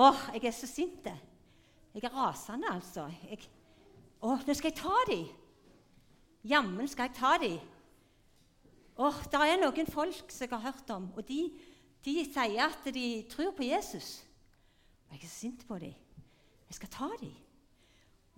[0.00, 1.08] Åh, jeg er så sint.
[1.94, 3.04] Jeg er rasende, altså.
[3.28, 3.42] Jeg,
[4.22, 5.26] å, nå skal jeg ta dem.
[6.48, 7.58] Jammen skal jeg ta dem.
[9.00, 11.42] Åh, Det er noen folk som jeg har hørt om, og de,
[12.04, 14.22] de sier at de tror på Jesus.
[15.08, 15.96] Og jeg er så sint på dem.
[16.70, 17.34] Jeg skal ta dem.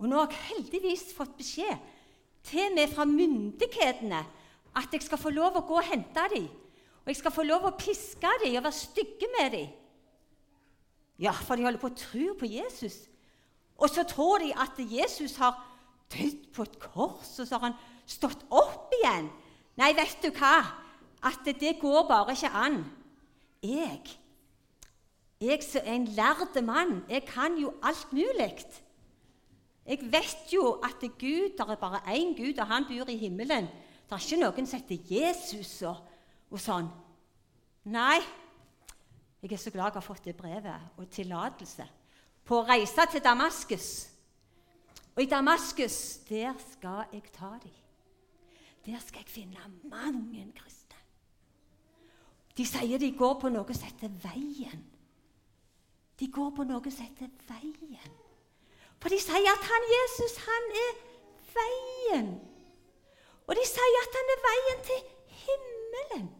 [0.01, 1.91] Og nå har jeg heldigvis fått beskjed,
[2.43, 4.19] til med fra myndighetene,
[4.75, 6.49] at jeg skal få lov å gå og hente dem.
[7.03, 9.71] Og jeg skal få lov å piske dem og være stygge med dem.
[11.23, 13.05] Ja, for de holder på å tro på Jesus.
[13.79, 15.55] Og så tror de at Jesus har
[16.11, 17.77] dødd på et kors, og så har han
[18.09, 19.29] stått opp igjen.
[19.79, 20.57] Nei, vet du hva?
[21.23, 22.81] At det går bare ikke an.
[23.63, 24.01] Jeg,
[25.39, 28.51] jeg som er en lærd mann, jeg kan jo alt mulig.
[29.87, 33.17] Jeg vet jo at det Gud, det er bare én Gud, og han bor i
[33.17, 33.71] himmelen.
[34.03, 36.03] Det er ikke noen som heter Jesus og,
[36.51, 36.91] og sånn.
[37.91, 38.19] Nei,
[39.51, 41.85] jeg er så glad jeg har fått det brevet og tillatelse
[42.45, 43.89] på å reise til Damaskus.
[45.15, 45.97] Og i Damaskus,
[46.29, 47.75] der skal jeg ta dem.
[48.85, 50.99] Der skal jeg finne mange kristne.
[52.57, 54.83] De sier de går på noe som heter Veien.
[56.19, 58.19] De går på noe som heter Veien.
[59.03, 60.99] For de sier at han Jesus, han er
[61.51, 62.29] veien.
[63.43, 65.01] Og de sier at han er veien til
[65.43, 66.31] himmelen.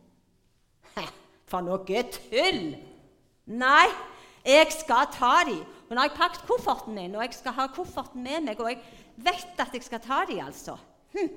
[1.51, 2.92] For noe tull!
[3.45, 3.87] Nei,
[4.45, 5.63] jeg skal ta dem.
[5.89, 8.59] Og nå har jeg pakket kofferten min, og jeg skal ha kofferten med meg.
[8.59, 8.79] Og jeg
[9.25, 10.77] vet at jeg skal ta dem, altså.
[11.13, 11.33] Hm.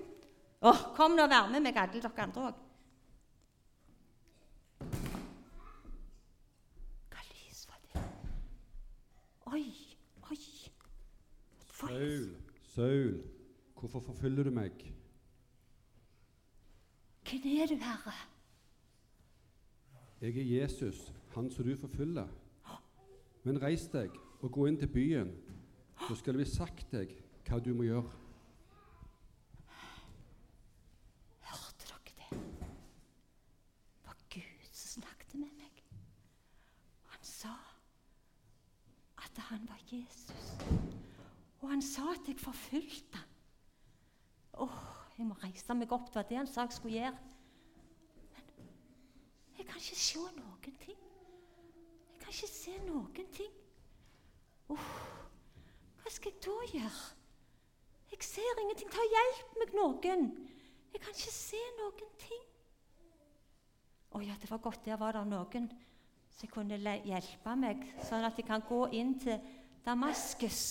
[0.67, 2.63] Oh, kom nå og vær med meg, alle dere andre òg.
[7.13, 8.05] Hva lys var det?
[9.53, 9.65] Oi,
[10.31, 10.41] oi.
[11.77, 12.31] Saul,
[12.73, 13.19] Saul,
[13.77, 14.87] hvorfor forfølger du meg?
[17.27, 18.15] Hvem er du, Herre?
[20.21, 22.29] Jeg er Jesus, han som du forfølger.
[23.45, 25.29] Men reis deg og gå inn til byen,
[26.09, 27.13] så skal det bli sagt deg
[27.47, 28.09] hva du må gjøre.
[31.51, 32.41] Hørte dere det?
[34.01, 35.85] Det var Gud som snakket med meg.
[37.13, 37.55] Han sa
[39.27, 40.51] at han var Jesus.
[41.61, 43.33] Og han sa at jeg forfulgte ham.
[44.65, 44.83] Åh,
[45.19, 46.09] jeg må reise meg opp.
[46.09, 47.36] Det var det han sa jeg skulle gjøre.
[49.87, 50.99] Ikke se noen ting.
[52.11, 53.53] Jeg kan ikke se noen ting.
[54.75, 54.87] Åh,
[56.03, 57.03] hva skal jeg da gjøre?
[58.11, 58.91] Jeg ser ingenting.
[58.91, 60.25] Ta hjelp meg, noen.
[60.91, 62.43] Jeg kan ikke se noen ting.
[64.11, 64.83] Å ja, det var godt.
[64.89, 65.71] Der var det noen
[66.35, 69.39] som kunne hjelpe meg, sånn at jeg kan gå inn til
[69.87, 70.65] Damaskus.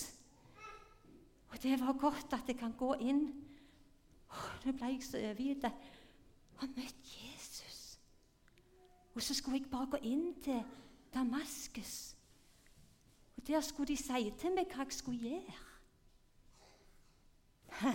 [1.48, 3.24] Og det var godt at jeg kan gå inn.
[4.28, 5.64] Åh, Nå ble jeg så overgitt.
[6.60, 7.35] Og møtt Jesus.
[9.16, 10.60] Og så skulle jeg bare gå inn til
[11.14, 12.16] Damaskus.
[13.36, 15.56] Og der skulle de si til meg hva jeg skulle gjøre.
[17.80, 17.92] Hæ.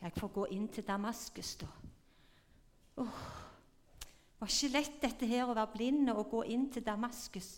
[0.00, 1.66] Jeg får gå inn til Damaskus, da.
[2.96, 3.22] Åh,
[4.04, 7.56] det var ikke lett dette her å være blind og gå inn til Damaskus.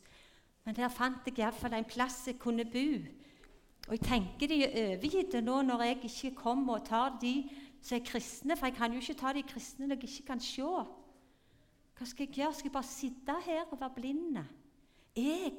[0.65, 2.87] Men der fant jeg iallfall en plass jeg kunne bo.
[3.89, 7.35] Og jeg tenker de er overgitte nå når jeg ikke kommer og tar de
[7.83, 10.41] som er kristne, for jeg kan jo ikke ta de kristne når jeg ikke kan
[10.41, 10.73] se.
[12.01, 12.55] Hva skal jeg gjøre?
[12.57, 14.45] Skal jeg bare sitte her og være blinde?
[15.17, 15.53] Jeg,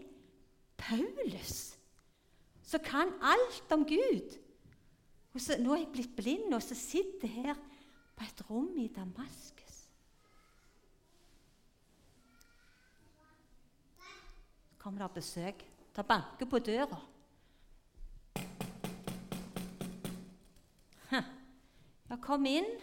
[0.77, 1.77] Paulus,
[2.65, 4.39] som kan alt om Gud.
[5.33, 7.61] Og så, nå er jeg blitt blind, og så sitter jeg her
[8.17, 9.77] på et rom i Damaskus.
[14.81, 15.65] Kommer det besøk.
[15.95, 17.03] Det banker på døra.
[22.09, 22.79] Ja, kom inn.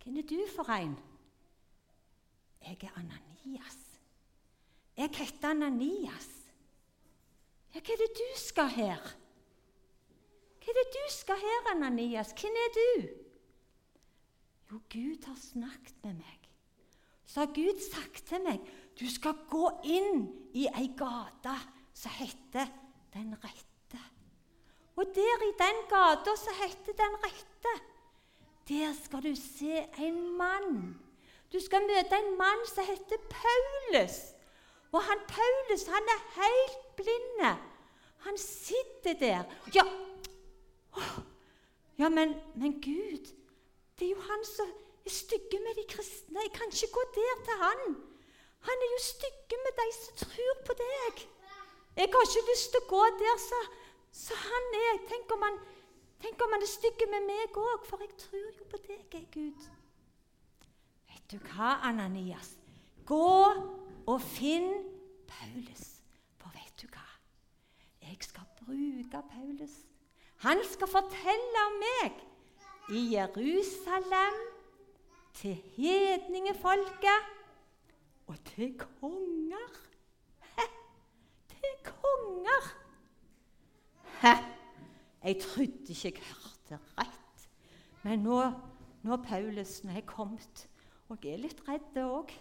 [0.00, 0.96] Hvem er du for en?
[2.64, 3.80] Jeg er Ananias.
[4.96, 6.30] Jeg heter Ananias.
[7.74, 9.02] Ja, hva er det du skal her?
[10.62, 12.32] Hva er det du skal her, Ananias?
[12.38, 12.88] Hvem er du?
[14.70, 16.48] Jo, Gud har snakket med meg.
[17.26, 18.64] Så har Gud sagt til meg
[18.98, 21.54] du skal gå inn i ei gate
[21.94, 22.70] som heter
[23.14, 24.00] Den rette.
[24.96, 27.74] Og der i den gata som heter Den rette,
[28.68, 31.03] der skal du se en mann.
[31.54, 34.16] Du skal møte en mann som heter Paulus.
[34.94, 37.44] Og han Paulus han er helt blind.
[38.26, 39.44] Han sitter der.
[39.74, 39.84] Ja,
[41.98, 43.30] ja men, men Gud,
[43.98, 44.72] det er jo han som
[45.06, 46.42] er stygge med de kristne.
[46.42, 47.94] Jeg kan ikke gå der til han.
[48.66, 51.24] Han er jo stygge med de som tror på deg.
[51.96, 55.00] Jeg har ikke lyst til å gå der så, han er.
[55.12, 55.62] Tenk om han,
[56.24, 59.73] tenk om han er stygge med meg òg, for jeg tror jo på deg, Gud.
[61.34, 62.52] Du hva, Ananias?
[63.06, 63.26] Gå
[64.06, 64.68] og finn
[65.26, 65.80] Paulus.
[66.38, 67.08] for vet du hva?
[68.02, 69.72] Jeg skal bruke Paulus.
[70.44, 72.20] Han skal fortelle om meg
[72.94, 74.36] i Jerusalem,
[75.34, 77.26] til hedningefolket
[78.26, 79.72] og til konger.
[80.58, 80.68] Hæ?
[81.48, 82.68] Til konger!
[84.20, 84.34] Hæ?
[85.24, 87.48] Jeg trodde ikke jeg hørte rett.
[88.04, 88.38] Men nå,
[89.02, 90.68] nå Paulus, når jeg er kommet
[91.08, 92.32] Og jeg er litt redd òg.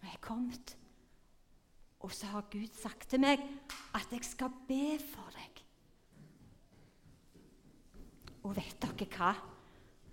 [0.00, 0.76] Når jeg er kommet
[2.00, 3.42] Og så har Gud sagt til meg
[3.92, 5.58] at jeg skal be for deg.
[8.40, 9.34] Og vet dere hva?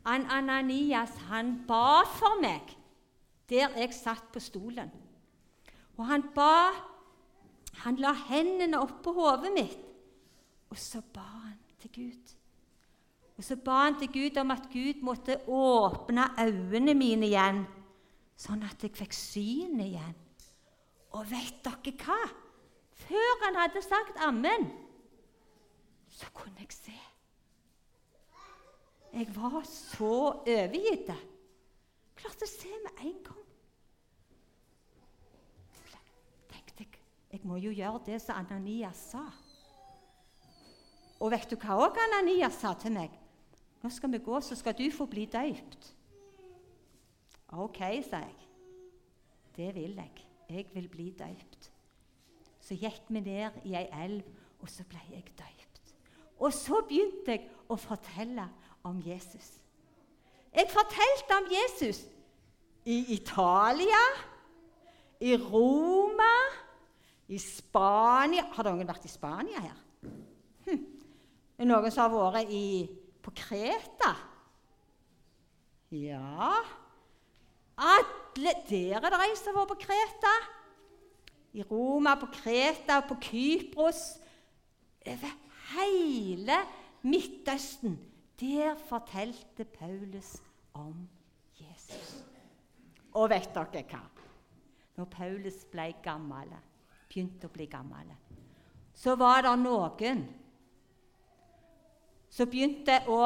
[0.07, 2.75] Han Ananias han ba for meg
[3.47, 4.91] der jeg satt på stolen.
[5.97, 6.75] Og han ba
[7.83, 9.81] Han la hendene oppå hodet mitt,
[10.69, 12.31] og så ba han til Gud.
[13.37, 17.61] Og så ba han til Gud om at Gud måtte åpne øynene mine igjen,
[18.37, 20.15] sånn at jeg fikk syn igjen.
[21.13, 22.17] Og vet dere hva?
[22.97, 24.65] Før han hadde sagt ammen,
[26.09, 26.97] så kunne jeg se.
[29.13, 31.13] Jeg var så overgitt.
[32.17, 33.43] Klarte å se med en gang.
[36.49, 36.99] tenkte jeg
[37.31, 39.23] jeg må jo gjøre det som Ananias sa.
[41.21, 43.13] Og vet du hva òg Ananias sa til meg?
[43.83, 45.93] Nå skal vi gå, så skal du få bli døypt.
[47.53, 47.77] OK,
[48.09, 48.35] sa jeg.
[49.55, 50.11] Det vil jeg.
[50.49, 51.71] Jeg vil bli døypt.
[52.61, 54.23] Så gikk vi ned i ei elv,
[54.59, 55.93] og så ble jeg døypt.
[56.39, 58.47] Og så begynte jeg å fortelle
[58.85, 59.57] om Jesus.
[60.53, 62.03] Jeg fortalte om Jesus
[62.85, 64.03] i Italia,
[65.19, 66.33] i Roma,
[67.27, 69.79] i Spania Har noen vært i Spania her?
[70.67, 70.83] Hm.
[71.67, 72.85] Noen som har vært i,
[73.27, 74.13] på Kreta?
[75.91, 76.51] Ja
[77.77, 80.33] Alle Der er det en som har vært på Kreta.
[81.53, 84.19] I Roma, på Kreta, på Kypros
[85.07, 85.35] Over
[85.73, 86.57] hele
[87.03, 87.97] Midtøsten.
[88.39, 90.37] Der fortalte Paulus
[90.73, 91.07] om
[91.57, 92.23] Jesus.
[93.13, 94.01] Og vet dere hva?
[94.97, 96.51] Når Paulus ble gammel,
[97.07, 98.11] begynte å bli gammel,
[98.97, 100.25] så var det noen
[102.29, 103.21] som begynte å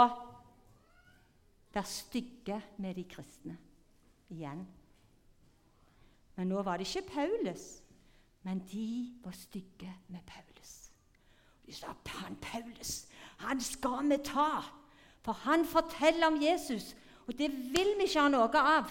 [1.71, 3.57] være stygge med de kristne
[4.31, 4.63] igjen.
[6.35, 7.81] Men nå var det ikke Paulus,
[8.43, 10.91] men de var stygge med Paulus.
[11.65, 11.93] De sa
[12.23, 13.05] han Paulus,
[13.45, 14.63] han skal vi ta,
[15.21, 16.95] for han forteller om Jesus,
[17.27, 18.89] og det vil vi ikke ha noe av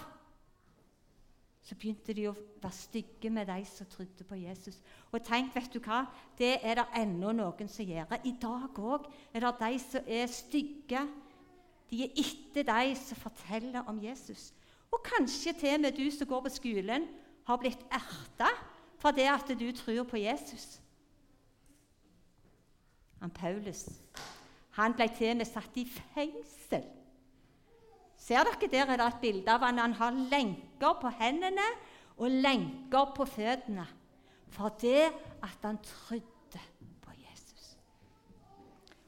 [1.61, 4.79] så begynte de å være stygge med de som trodde på Jesus.
[5.11, 6.03] Og tenk, vet du hva?
[6.37, 8.15] Det er det ennå noen som gjør.
[8.25, 11.05] I dag òg er det de som er stygge.
[11.91, 14.49] De er etter de som forteller om Jesus.
[14.91, 17.07] Og kanskje til og med du som går på skolen,
[17.47, 18.51] har blitt erta
[19.01, 20.77] fordi at du tror på Jesus.
[23.21, 23.87] Han Paulus
[24.77, 26.85] han ble til og med satt i fengsel
[28.21, 29.79] Ser dere Der er det et bilde av han.
[29.79, 31.65] Han har lenker på hendene
[32.17, 33.87] og lenker på føttene.
[34.51, 35.09] For det
[35.41, 36.61] at han trodde
[37.01, 37.77] på Jesus.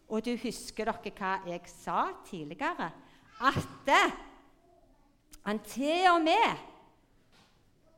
[0.09, 2.89] Og du husker dere hva jeg sa tidligere?
[3.43, 3.93] At
[5.45, 6.57] han til og med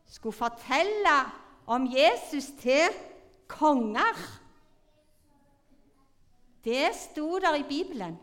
[0.10, 1.16] skulle fortelle
[1.68, 2.92] om Jesus til
[3.48, 4.20] konger.
[6.64, 8.18] Det sto der i Bibelen.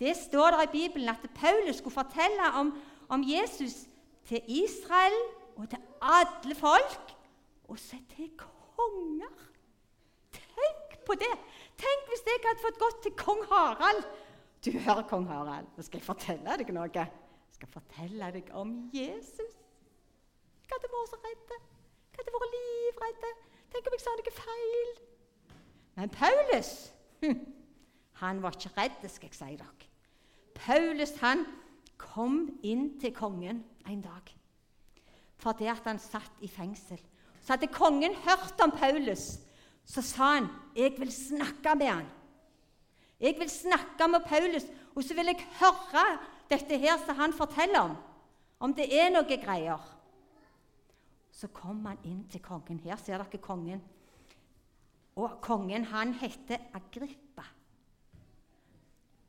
[0.00, 2.72] Det står der i Bibelen at Paulus skulle fortelle om,
[3.08, 3.72] om Jesus
[4.24, 5.18] til Israel
[5.56, 7.16] og til alle folk,
[7.68, 9.36] og så til konger.
[10.32, 11.34] Tenk på det!
[11.80, 14.02] Tenk hvis jeg hadde fått gått til kong Harald.
[14.64, 16.88] Du hører, kong Harald, nå skal jeg fortelle deg noe.
[16.94, 17.08] Jeg
[17.56, 19.54] skal fortelle deg om Jesus.
[20.64, 21.54] Jeg hadde vært så redd.
[22.10, 23.28] Jeg hadde vært livredd.
[23.72, 24.90] Tenk om jeg sa noe feil.
[26.00, 26.72] Men Paulus
[28.22, 29.89] han var ikke redd, skal jeg si dere.
[30.60, 31.46] Paulus han
[32.00, 34.36] kom inn til kongen en dag
[35.40, 37.00] fordi at han satt i fengsel.
[37.40, 39.38] Så hadde kongen hørt om Paulus,
[39.84, 42.06] så sa han, 'Jeg vil snakke med han.
[43.20, 44.64] Jeg vil snakke med Paulus,
[44.94, 46.18] og så vil jeg høre
[46.50, 47.96] dette her som han forteller om,
[48.60, 49.96] om det er noe greier.'
[51.32, 52.80] Så kom han inn til kongen.
[52.80, 53.80] Her ser dere kongen.
[55.16, 57.44] Og kongen han heter Agrippa.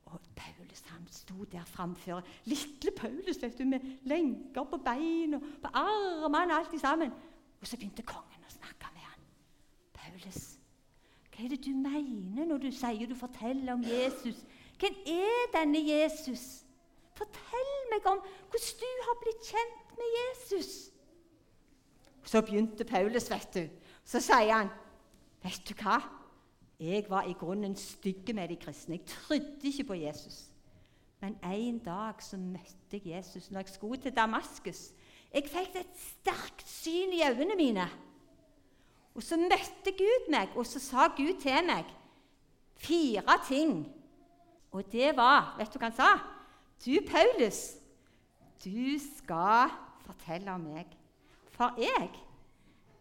[0.06, 2.24] Og Paulus han sto der framfor.
[2.46, 7.12] Lille Paulus vet du, med lenker på beina på armene alt sammen.
[7.62, 9.26] Og så begynte kongen å snakke med han.
[9.94, 10.42] Paulus,
[11.32, 14.46] hva er det du mener når du sier du forteller om Jesus?
[14.80, 16.64] Hvem er denne Jesus?
[17.18, 20.72] Fortell meg om hvordan du har blitt kjent med Jesus.
[22.24, 23.68] Så begynte Paulus, vet du.
[24.06, 24.70] Så sier han,
[25.42, 25.98] 'Vet du hva?
[26.80, 28.98] Jeg var i grunnen stygg med de kristne.
[28.98, 30.51] Jeg trodde ikke på Jesus.
[31.22, 34.90] Men en dag så møtte jeg Jesus når jeg skulle til Damaskus.
[35.32, 37.86] Jeg fikk et sterkt syn i øynene mine.
[39.16, 41.86] Og så møtte Gud meg, og så sa Gud til meg
[42.82, 43.86] fire ting.
[44.72, 46.12] Og det var Vet du hva han sa?
[46.82, 47.76] Du, Paulus,
[48.64, 49.70] du skal
[50.08, 50.90] fortelle om meg.
[51.54, 52.10] For jeg,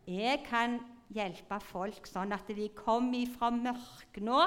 [0.05, 0.77] jeg kan
[1.15, 4.41] hjelpe folk sånn at de kommer fra mørket nå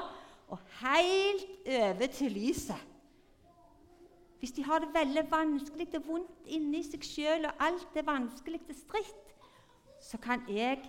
[0.54, 2.93] og helt over til lyset.
[4.44, 8.58] Hvis de har det veldig vanskelig og vondt inni seg sjøl, og alt er vanskelig
[8.68, 9.30] og stritt,
[10.04, 10.82] så kan jeg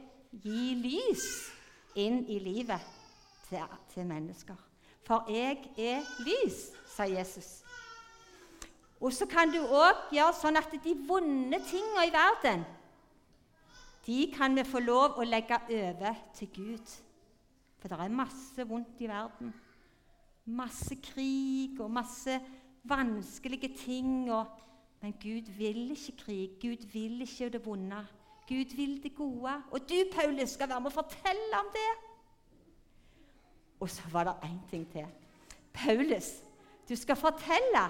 [0.43, 1.27] gi lys
[1.95, 2.83] inn i livet
[3.47, 4.59] til, til mennesker.
[5.07, 6.57] For jeg er lys,
[6.97, 7.61] sa Jesus.
[8.99, 12.67] Og så kan du òg gjøre sånn at de vonde tingene i verden
[14.09, 16.99] de kan vi få lov å legge over til Gud.
[17.79, 19.55] For det er masse vondt i verden.
[20.59, 22.41] Masse krig og masse
[22.85, 24.33] vanskelige ting.
[24.33, 24.47] Og,
[25.01, 26.51] men Gud vil ikke krig.
[26.63, 28.07] Gud vil ikke det vonde.
[28.49, 29.55] Gud vil det gode.
[29.71, 31.91] Og du, Paulus, skal være med å fortelle om det.
[33.81, 35.07] Og så var det én ting til.
[35.75, 36.31] Paulus,
[36.89, 37.85] du skal fortelle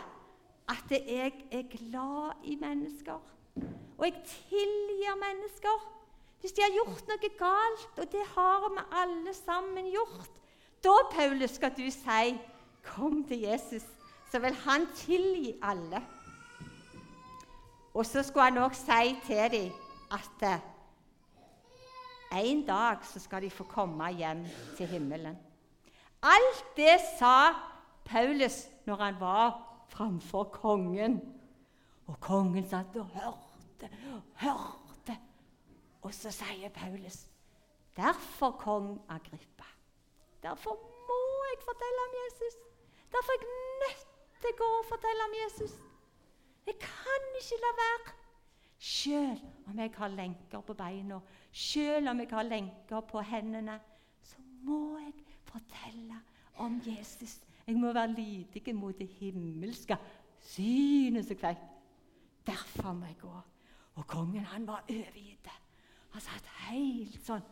[0.69, 3.19] at jeg er glad i mennesker.
[3.99, 5.91] Og jeg tilgir mennesker.
[6.41, 10.31] Hvis de har gjort noe galt, og det har vi alle sammen gjort,
[10.85, 12.39] da, Paulus, skal du si
[12.85, 13.94] 'Kom til Jesus',
[14.35, 16.03] så vil han tilgi alle.
[17.95, 19.75] Og så skulle han òg si til dem
[20.11, 20.65] at eh,
[22.41, 24.41] en dag så skal de få komme hjem
[24.77, 25.37] til himmelen.
[26.23, 27.53] Alt det sa
[28.05, 28.57] Paulus
[28.89, 29.53] når han var
[29.89, 31.21] framfor kongen.
[32.07, 35.17] Og kongen satt og hørte og hørte.
[36.03, 37.27] Og så sier Paulus,
[37.97, 39.69] 'Derfor, kong Agrippa,
[40.43, 40.75] derfor
[41.07, 42.59] må jeg fortelle om Jesus.'
[43.13, 43.49] 'Derfor er jeg
[43.85, 44.14] nødt
[44.45, 45.81] til jeg gå og fortelle om Jesus.'
[46.67, 48.13] Jeg kan ikke la være.
[48.79, 51.19] Selv om jeg har lenker på beina,
[51.53, 53.81] selv om jeg har lenker på hendene,
[54.23, 55.13] så må jeg
[55.45, 56.21] fortelle
[56.57, 59.97] om Jesus jeg må være lydig mot det himmelske
[60.41, 61.57] synet som jeg.
[62.47, 63.37] Derfor må jeg gå.
[63.95, 65.49] Og kongen han var overgitt.
[66.13, 67.45] Han satt helt sånn.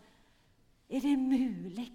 [0.92, 1.88] Er det mulig?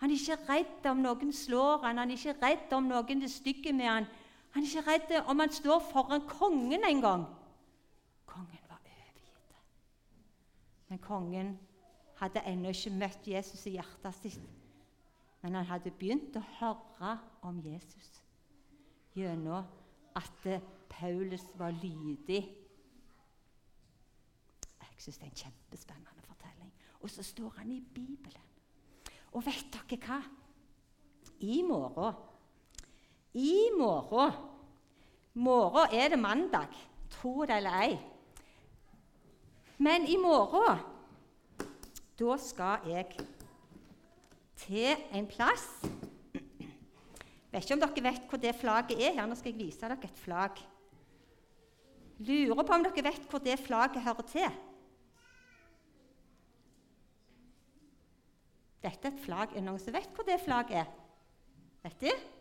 [0.00, 3.30] Han er ikke redd om noen slår han, han er ikke redd om noen er
[3.30, 4.08] stygge med han.
[4.54, 7.26] Han er ikke redd om han står foran kongen en gang.
[8.26, 9.58] Kongen var overgitt.
[10.88, 11.52] Men kongen
[12.18, 14.40] hadde ennå ikke møtt Jesus i hjertet sitt.
[15.40, 17.14] Men han hadde begynt å høre
[17.46, 18.18] om Jesus
[19.16, 19.64] gjennom
[20.18, 20.48] at
[20.90, 22.42] Paulus var lydig.
[24.80, 26.72] Jeg syns det er en kjempespennende fortelling.
[27.00, 28.48] Og så står han i Bibelen.
[29.32, 30.18] Og vet dere hva?
[31.40, 32.18] I morgen
[33.34, 34.32] I morgen
[35.32, 36.72] Morgen er det mandag,
[37.10, 37.92] tro det eller ei.
[39.78, 40.80] Men i morgen
[42.18, 43.14] da skal jeg
[44.60, 45.68] til en plass.
[47.50, 49.28] Vet ikke om dere vet hvor det flagget er her.
[49.30, 50.58] Nå skal jeg vise dere et flagg.
[52.26, 54.58] Lurer på om dere vet hvor det flagget hører til.
[58.82, 59.54] Dette er et flagg.
[59.54, 60.92] Er det noen som vet hvor det flagget er?
[61.86, 62.39] Vet du?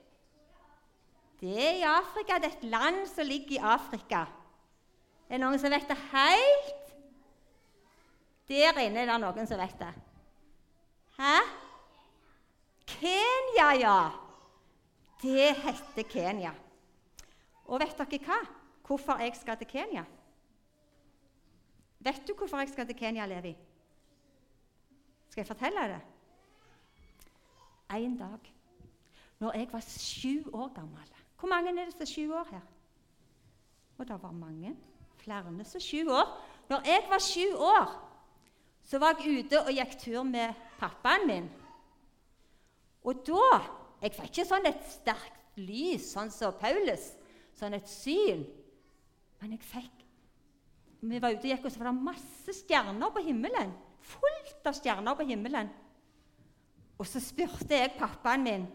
[1.40, 2.38] Det er i Afrika.
[2.38, 4.26] Det er et land som ligger i Afrika.
[5.30, 6.94] Er det noen som vet det helt?
[8.50, 9.92] Der inne er det noen som vet det.
[11.20, 11.36] Hæ?
[12.90, 14.00] Kenya, ja.
[15.22, 16.54] Det heter Kenya.
[17.70, 18.40] Og vet dere hva?
[18.90, 20.04] Hvorfor jeg skal til Kenya?
[22.00, 23.54] Vet du hvorfor jeg skal til Kenya, Levi?
[25.30, 26.00] Skal jeg fortelle det?
[27.96, 28.54] En dag
[29.40, 32.68] når jeg var sju år gammel Hvor mange er det som er sju år her?
[33.98, 34.76] Og det var mange.
[35.20, 36.28] Flere som sju år.
[36.70, 37.88] Når jeg var sju år,
[38.84, 41.50] så var jeg ute og gikk tur med pappaen min.
[43.04, 47.18] Og da Jeg fikk ikke sånn et sterkt lys, sånn som Paulus,
[47.60, 48.46] sånn et syn.
[49.42, 50.06] Men jeg fikk
[51.02, 53.74] Vi var ute og gikk, og så var det masse stjerner på himmelen.
[54.00, 55.68] Fullt av stjerner på himmelen.
[57.00, 58.66] Og så spurte jeg pappaen min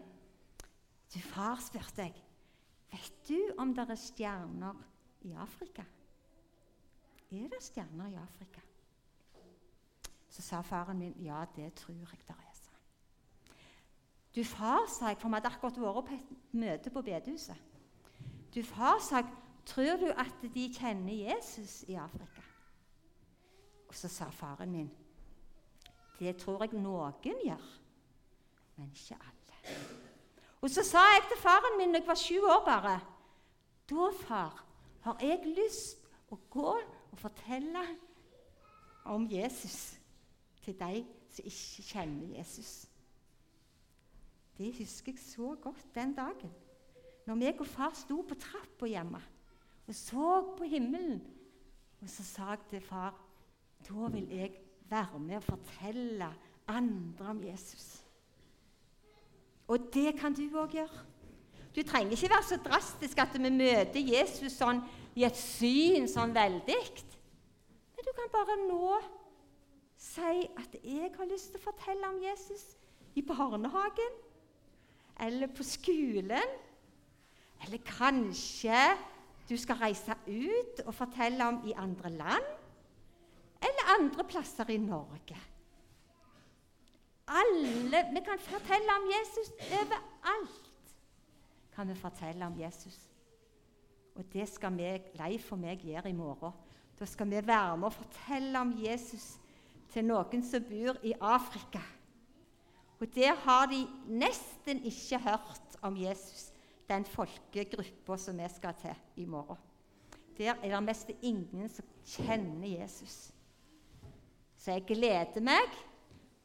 [1.13, 2.24] Du, far, spurte jeg,
[2.95, 4.81] vet du om det er stjerner
[5.27, 5.83] i Afrika?
[7.31, 8.61] Er det stjerner i Afrika?
[10.29, 12.55] Så sa faren min ja, det tror jeg det er.
[14.35, 17.55] Du far, sa jeg, for vi hadde akkurat vært på et møte på bedehuset.
[18.55, 19.29] Du far, sa jeg,
[19.65, 22.43] tror du at de kjenner Jesus i Afrika?
[23.87, 24.91] Og så sa faren min,
[26.19, 27.69] det tror jeg noen gjør.
[28.75, 30.04] men ikke alle.
[30.65, 32.95] Og så sa jeg til faren min da jeg var sju år bare
[33.85, 34.63] Da, far,
[35.05, 37.83] har jeg lyst å gå og fortelle
[39.13, 39.99] om Jesus
[40.65, 42.71] til de som ikke kjenner Jesus.
[44.57, 46.49] Det husker jeg så godt den dagen.
[47.27, 49.21] Når meg og far sto på trappa hjemme
[49.85, 51.21] og så på himmelen.
[52.01, 53.13] Og så sa jeg til far
[53.85, 54.57] da vil jeg
[54.89, 56.31] være med og fortelle
[56.67, 58.04] andre om Jesus.
[59.67, 61.03] Og det kan du òg gjøre.
[61.75, 64.79] Du trenger ikke være så drastisk at vi møter Jesus sånn
[65.15, 66.81] i et syn sånn veldig.
[67.95, 68.99] Men du kan bare nå
[69.97, 72.77] si at 'jeg har lyst til å fortelle om Jesus'
[73.15, 74.15] i barnehagen
[75.19, 76.49] eller på skolen.
[77.63, 78.97] Eller kanskje
[79.49, 82.45] du skal reise ut og fortelle om i andre land
[83.61, 85.37] eller andre plasser i Norge.
[87.27, 90.71] Alle, Vi kan fortelle om Jesus overalt.
[91.75, 93.09] kan vi fortelle om Jesus.
[94.15, 96.53] Og det skal vi, Leif og meg gjøre i morgen.
[96.99, 99.35] Da skal vi være med og fortelle om Jesus
[99.91, 101.81] til noen som bor i Afrika.
[102.99, 106.53] Og der har de nesten ikke hørt om Jesus,
[106.89, 109.57] den folkegruppa som vi skal til i morgen.
[110.37, 113.31] Der er det mest ingen som kjenner Jesus.
[114.57, 115.75] Så jeg gleder meg,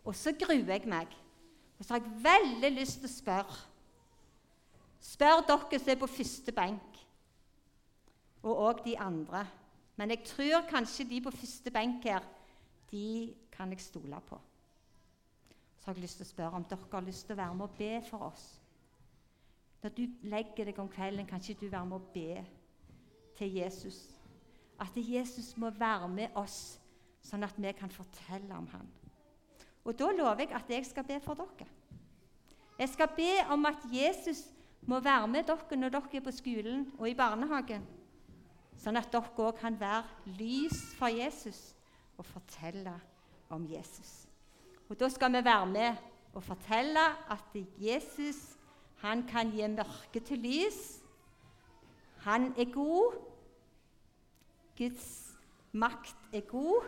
[0.05, 1.13] og så gruer jeg meg.
[1.79, 3.67] Og så har jeg veldig lyst til å spørre
[5.01, 6.99] Spør dere som er på første benk,
[8.43, 9.47] og òg de andre.
[9.97, 12.25] Men jeg tror kanskje de på første benk her,
[12.91, 14.37] de kan jeg stole på.
[15.81, 17.65] Så har jeg lyst til å spørre om dere har lyst til å være med
[17.65, 18.47] og be for oss.
[19.83, 22.45] Når du legger deg om kvelden, kan ikke du være med og be
[23.39, 24.03] til Jesus?
[24.81, 26.77] At Jesus må være med oss,
[27.25, 28.89] sånn at vi kan fortelle om ham.
[29.85, 31.69] Og Da lover jeg at jeg skal be for dere.
[32.79, 34.45] Jeg skal be om at Jesus
[34.83, 37.85] må være med dere når dere er på skolen og i barnehagen,
[38.81, 40.05] sånn at dere òg kan være
[40.39, 41.75] lys for Jesus
[42.19, 42.95] og fortelle
[43.51, 44.27] om Jesus.
[44.89, 45.97] Og Da skal vi være med
[46.35, 48.57] og fortelle at Jesus
[49.01, 51.01] han kan gi mørke til lys.
[52.25, 53.17] Han er god.
[54.77, 55.37] Guds
[55.73, 56.85] makt er god,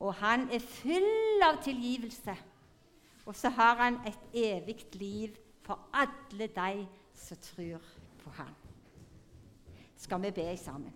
[0.00, 2.34] og han er full av tilgivelse.
[3.26, 6.86] Og så har han et evig liv for alle de
[7.18, 7.82] som tror
[8.22, 8.54] på ham.
[9.98, 10.94] Skal vi be sammen?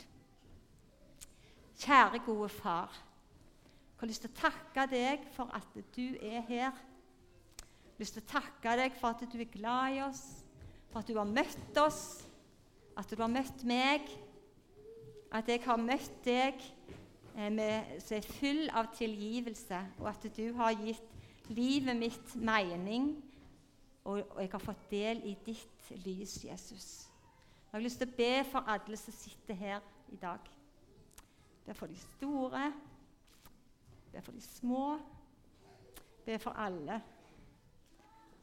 [1.82, 2.94] Kjære, gode far.
[2.94, 6.70] Jeg har lyst til å takke deg for at du er her.
[6.70, 10.22] Jeg har lyst til å takke deg for at du er glad i oss,
[10.90, 12.02] for at du har møtt oss,
[12.98, 14.06] at du har møtt meg,
[15.32, 16.62] at jeg har møtt deg
[17.34, 23.14] med, som er full av tilgivelse, og at du har gitt livet mitt mening
[24.04, 26.86] og, og jeg har fått del i ditt lys, Jesus.
[27.72, 29.80] Jeg har lyst til å be for alle som sitter her
[30.12, 30.48] i dag.
[31.64, 32.66] Be for de store,
[34.12, 34.86] be for de små,
[36.26, 36.98] be for alle.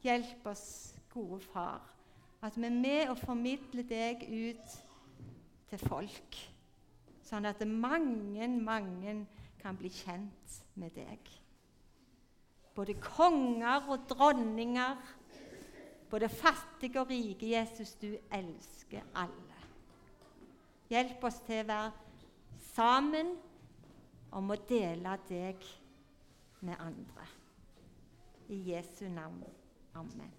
[0.04, 1.84] Hjelp oss, gode far,
[2.42, 4.78] at vi er med og formidler deg ut
[5.70, 6.38] til folk,
[7.30, 9.16] sånn at mange, mange
[9.62, 11.32] kan bli kjent med deg.
[12.76, 15.18] Både konger og dronninger
[16.10, 19.58] både fattige og rike, Jesus, du elsker alle.
[20.90, 21.92] Hjelp oss til å være
[22.72, 23.36] sammen
[24.34, 25.68] om å dele deg
[26.66, 27.28] med andre.
[28.50, 29.44] I Jesu navn.
[29.94, 30.34] Amen.